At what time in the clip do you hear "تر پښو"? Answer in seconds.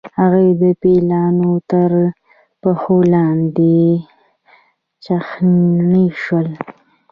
1.71-2.97